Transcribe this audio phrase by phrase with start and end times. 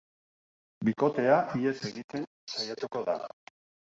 [0.87, 3.19] Bikotea ihes egiten saiatuko da.